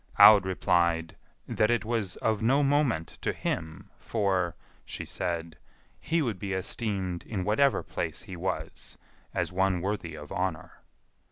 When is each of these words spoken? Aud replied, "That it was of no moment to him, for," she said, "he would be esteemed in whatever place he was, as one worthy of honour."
Aud 0.17 0.47
replied, 0.47 1.15
"That 1.47 1.69
it 1.69 1.85
was 1.85 2.15
of 2.15 2.41
no 2.41 2.63
moment 2.63 3.19
to 3.21 3.31
him, 3.33 3.91
for," 3.99 4.55
she 4.83 5.05
said, 5.05 5.59
"he 5.99 6.23
would 6.23 6.39
be 6.39 6.53
esteemed 6.53 7.21
in 7.21 7.43
whatever 7.43 7.83
place 7.83 8.23
he 8.23 8.35
was, 8.35 8.97
as 9.31 9.51
one 9.51 9.79
worthy 9.79 10.15
of 10.15 10.31
honour." 10.31 10.81